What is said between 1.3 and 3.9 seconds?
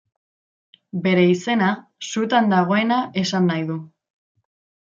izena sutan dagoena esanahi du.